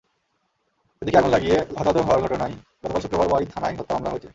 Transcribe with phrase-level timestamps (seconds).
[1.01, 4.29] এদিকে আগুন লাগিয়ে হতাহত হওয়ার ঘটনায় গতকাল শুক্রবার ওয়ারী থানায় হত্যা মামলা হয়েছে।